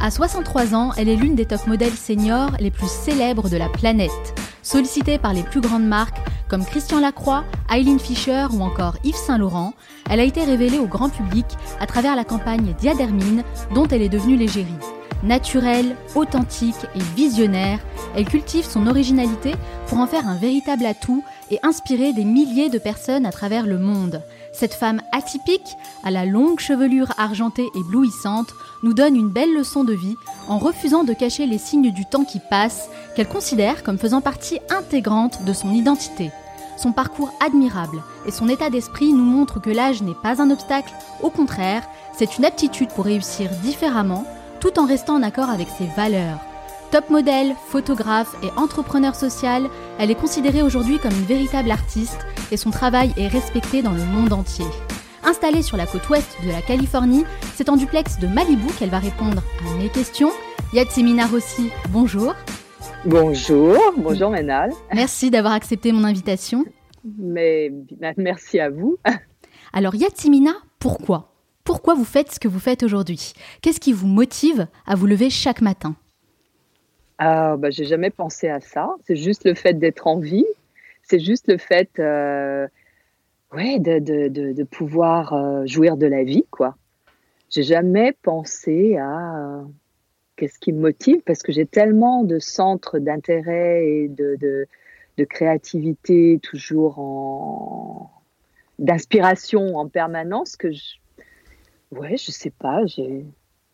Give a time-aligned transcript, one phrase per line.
[0.00, 3.68] À 63 ans, elle est l'une des top modèles seniors les plus célèbres de la
[3.68, 4.10] planète.
[4.62, 9.38] Sollicitée par les plus grandes marques comme Christian Lacroix, Eileen Fisher ou encore Yves Saint
[9.38, 9.74] Laurent,
[10.08, 11.46] elle a été révélée au grand public
[11.80, 13.42] à travers la campagne Diadermine
[13.74, 14.66] dont elle est devenue l'égérie.
[15.24, 17.80] Naturelle, authentique et visionnaire,
[18.14, 19.52] elle cultive son originalité
[19.88, 23.78] pour en faire un véritable atout et inspirer des milliers de personnes à travers le
[23.78, 24.22] monde.
[24.52, 28.50] Cette femme atypique, à la longue chevelure argentée et éblouissante,
[28.84, 30.16] nous donne une belle leçon de vie
[30.46, 34.60] en refusant de cacher les signes du temps qui passe, qu'elle considère comme faisant partie
[34.70, 36.30] intégrante de son identité.
[36.76, 40.94] Son parcours admirable et son état d'esprit nous montrent que l'âge n'est pas un obstacle,
[41.22, 41.82] au contraire,
[42.16, 44.24] c'est une aptitude pour réussir différemment,
[44.60, 46.38] tout en restant en accord avec ses valeurs.
[46.90, 52.56] Top modèle, photographe et entrepreneur social, elle est considérée aujourd'hui comme une véritable artiste et
[52.56, 54.64] son travail est respecté dans le monde entier.
[55.22, 58.98] Installée sur la côte ouest de la Californie, c'est en duplex de Malibu qu'elle va
[58.98, 60.30] répondre à mes questions.
[60.72, 62.34] Yatsimina Rossi, bonjour.
[63.04, 64.72] Bonjour, bonjour Ménal.
[64.94, 66.64] Merci d'avoir accepté mon invitation.
[67.18, 67.70] Mais
[68.16, 68.96] merci à vous.
[69.72, 71.37] Alors Yatsimina, pourquoi?
[71.68, 73.34] Pourquoi vous faites ce que vous faites aujourd'hui?
[73.60, 75.96] Qu'est-ce qui vous motive à vous lever chaque matin?
[77.18, 78.96] Ah, bah, J'ai jamais pensé à ça.
[79.06, 80.46] C'est juste le fait d'être en vie.
[81.02, 82.66] C'est juste le fait euh,
[83.52, 86.46] ouais, de, de, de, pouvoir euh, jouir de la vie.
[86.50, 86.74] quoi.
[87.50, 89.62] J'ai jamais pensé à euh,
[90.36, 94.66] qu'est-ce qui me motive parce que j'ai tellement de centres d'intérêt et de, de,
[95.18, 98.10] de créativité toujours en
[98.78, 100.94] d'inspiration en permanence que je
[101.90, 103.24] ouais je sais pas j'ai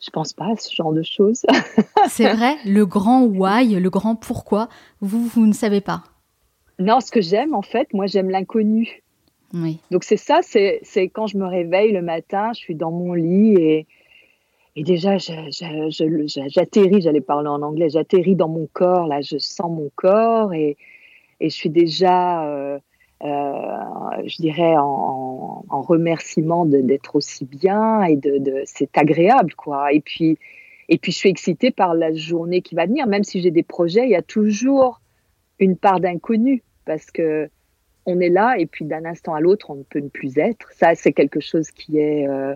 [0.04, 1.46] je pense pas à ce genre de choses.
[2.08, 4.68] c'est vrai, le grand why, le grand pourquoi,
[5.00, 6.02] vous, vous ne savez pas.
[6.78, 9.02] Non, ce que j'aime, en fait, moi, j'aime l'inconnu.
[9.54, 9.78] Oui.
[9.90, 13.54] Donc, c'est ça, c'est quand je me réveille le matin, je suis dans mon lit
[13.54, 13.86] et,
[14.76, 19.90] et déjà, j'atterris, j'allais parler en anglais, j'atterris dans mon corps, là, je sens mon
[19.94, 20.76] corps et,
[21.40, 22.44] et je suis déjà.
[22.46, 22.78] Euh,
[23.22, 25.23] euh, je dirais, en,
[25.68, 29.92] en remerciement d'être aussi bien et de, c'est agréable, quoi.
[29.92, 30.38] Et puis,
[30.88, 33.06] et puis, je suis excitée par la journée qui va venir.
[33.06, 35.00] Même si j'ai des projets, il y a toujours
[35.58, 37.48] une part d'inconnu parce que
[38.06, 40.70] on est là et puis d'un instant à l'autre, on ne peut ne plus être.
[40.72, 42.54] Ça, c'est quelque chose qui est, euh,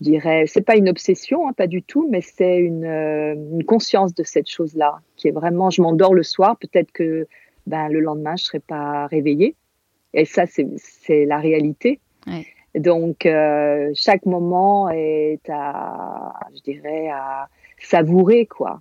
[0.00, 3.64] je dirais, c'est pas une obsession, hein, pas du tout, mais c'est une, euh, une,
[3.64, 7.28] conscience de cette chose-là qui est vraiment, je m'endors le soir, peut-être que
[7.68, 9.54] ben, le lendemain, je serai pas réveillée.
[10.12, 12.00] Et ça, c'est la réalité.
[12.74, 17.48] Donc, euh, chaque moment est à, je dirais, à
[17.78, 18.80] savourer, quoi.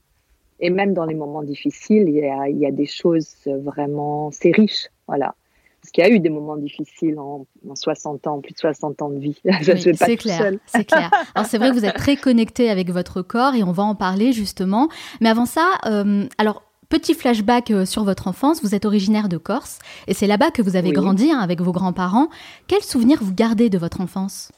[0.59, 4.29] Et même dans les moments difficiles, il y a, il y a des choses vraiment,
[4.31, 5.33] c'est riche, voilà.
[5.81, 9.09] Parce qu'il y a eu des moments difficiles en, 60 ans, plus de 60 ans
[9.09, 9.39] de vie.
[9.95, 11.09] c'est clair, c'est clair.
[11.33, 13.95] Alors c'est vrai que vous êtes très connecté avec votre corps et on va en
[13.95, 14.89] parler justement.
[15.21, 19.37] Mais avant ça, euh, alors Petit flashback euh, sur votre enfance, vous êtes originaire de
[19.37, 19.77] Corse
[20.07, 22.29] et c'est là-bas que vous avez grandi hein, avec vos grands-parents.
[22.65, 24.51] Quels souvenirs vous gardez de votre enfance?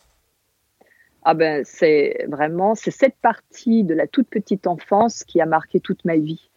[1.24, 5.82] Ah ben, c'est vraiment c'est cette partie de la toute petite enfance qui a marqué
[5.82, 6.50] toute ma vie.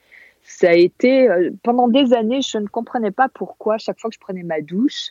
[0.44, 4.14] Ça a été euh, pendant des années, je ne comprenais pas pourquoi chaque fois que
[4.14, 5.08] je prenais ma douche,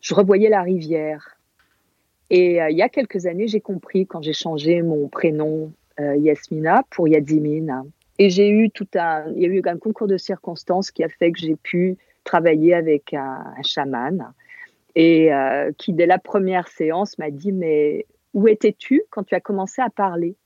[0.00, 1.36] je revoyais la rivière.
[2.30, 6.82] Et euh, il y a quelques années, j'ai compris quand j'ai changé mon prénom Yasmina
[6.90, 7.84] pour Yadzimine.
[8.18, 11.08] Et j'ai eu tout un, il y a eu un concours de circonstances qui a
[11.08, 14.32] fait que j'ai pu travailler avec un, un chaman.
[14.94, 19.40] Et euh, qui, dès la première séance, m'a dit Mais où étais-tu quand tu as
[19.40, 20.36] commencé à parler?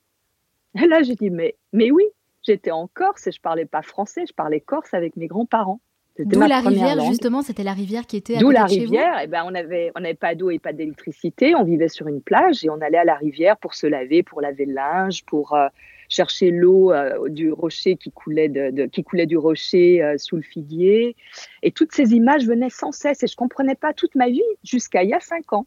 [0.74, 2.04] Et Là, j'ai dit Mais, mais oui,
[2.42, 5.80] j'étais en Corse et je parlais pas français, je parlais corse avec mes grands-parents.
[6.18, 9.26] D'où la rivière, justement, c'était la rivière qui était à D'où la rivière, et eh
[9.28, 12.64] ben, on avait, on n'avait pas d'eau et pas d'électricité, on vivait sur une plage
[12.64, 15.68] et on allait à la rivière pour se laver, pour laver le linge, pour euh,
[16.08, 20.42] chercher l'eau euh, du rocher qui coulait, de, qui coulait du rocher euh, sous le
[20.42, 21.16] figuier.
[21.62, 25.02] Et toutes ces images venaient sans cesse et je comprenais pas toute ma vie jusqu'à
[25.02, 25.66] il y a cinq ans.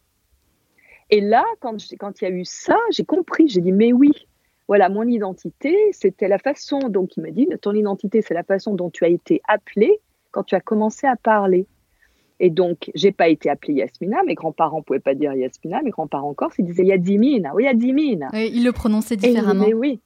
[1.10, 4.12] Et là, quand, quand il y a eu ça, j'ai compris, j'ai dit, mais oui,
[4.68, 8.74] voilà, mon identité, c'était la façon, donc il m'a dit, ton identité, c'est la façon
[8.74, 10.00] dont tu as été appelé
[10.32, 11.68] quand tu as commencé à parler.
[12.40, 14.24] Et donc, j'ai pas été appelée Yasmina.
[14.24, 15.84] Mes grands-parents pouvaient pas dire Yasmina.
[15.84, 17.54] Mes grands-parents encore, ils disaient Yadimina.
[17.54, 18.30] Oui, Yadimina.
[18.34, 19.68] Oui, ils le prononçaient différemment.
[19.68, 20.00] Et, oui.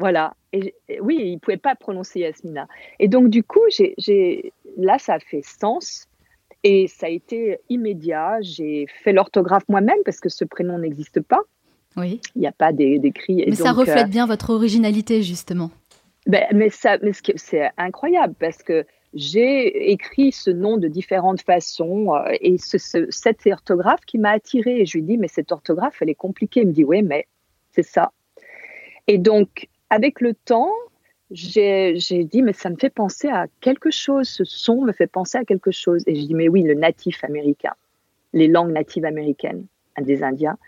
[0.00, 0.34] Voilà.
[0.52, 2.66] Et, oui, il ne pouvait pas prononcer Yasmina.
[2.98, 6.08] Et donc, du coup, j'ai, là, ça a fait sens.
[6.62, 8.38] Et ça a été immédiat.
[8.40, 11.40] J'ai fait l'orthographe moi-même parce que ce prénom n'existe pas.
[11.96, 12.20] Oui.
[12.34, 13.44] Il n'y a pas d'écrit.
[13.46, 15.70] Mais ça reflète euh, bien votre originalité, justement.
[16.26, 22.14] Ben, mais ça, mais c'est incroyable parce que j'ai écrit ce nom de différentes façons
[22.14, 22.78] euh, et ce,
[23.10, 24.80] cette orthographe qui m'a attirée.
[24.80, 26.60] Et je lui dis, mais cette orthographe, elle est compliquée.
[26.60, 27.26] Il me dit, oui, mais
[27.72, 28.12] c'est ça.
[29.06, 30.72] Et donc, avec le temps,
[31.30, 31.94] j'ai
[32.24, 35.44] dit, mais ça me fait penser à quelque chose, ce son me fait penser à
[35.44, 36.02] quelque chose.
[36.06, 37.74] Et je dis, mais oui, le natif américain,
[38.32, 39.66] les langues natives américaines
[40.00, 40.58] des Indiens.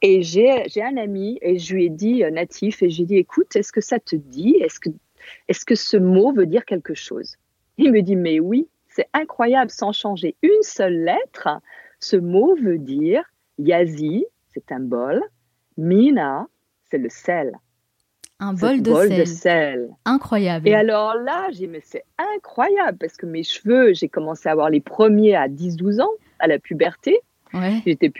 [0.00, 3.56] Et j'ai un ami et je lui ai dit euh, natif et j'ai dit, écoute,
[3.56, 4.56] est-ce que ça te dit?
[4.60, 4.90] Est-ce que,
[5.48, 7.36] est que ce mot veut dire quelque chose?
[7.78, 11.48] Il me dit, mais oui, c'est incroyable, sans changer une seule lettre,
[12.00, 13.24] ce mot veut dire
[13.58, 14.24] Yazi,
[14.54, 15.20] c'est un bol,
[15.76, 16.46] Mina,
[16.90, 17.58] c'est le sel.
[18.40, 19.88] Un bol, de, sel.
[20.04, 20.68] Incroyable.
[20.68, 22.04] Et alors là, j'ai dit, mais c'est
[22.36, 26.46] incroyable parce que mes cheveux, j'ai commencé à avoir les premiers à 10-12 ans, à
[26.46, 27.18] la puberté.
[27.52, 27.82] Ouais.
[27.84, 28.10] J'étais